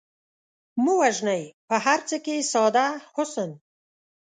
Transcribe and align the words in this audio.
مه 0.83 0.93
وژنئ 1.01 1.43
په 1.67 1.75
هر 1.85 1.99
څه 2.09 2.15
کې 2.25 2.35
ساده 2.51 2.85
حسن 3.15 3.51